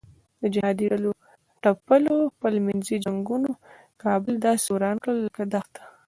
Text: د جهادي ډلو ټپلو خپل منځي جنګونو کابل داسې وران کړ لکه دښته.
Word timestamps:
د 0.41 0.43
جهادي 0.55 0.85
ډلو 0.91 1.11
ټپلو 1.63 2.15
خپل 2.33 2.53
منځي 2.67 2.95
جنګونو 3.05 3.51
کابل 4.03 4.33
داسې 4.47 4.65
وران 4.71 4.97
کړ 5.03 5.13
لکه 5.25 5.43
دښته. 5.53 5.81